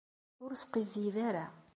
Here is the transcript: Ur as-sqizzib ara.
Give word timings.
Ur 0.43 0.49
as-sqizzib 0.51 1.15
ara. 1.27 1.45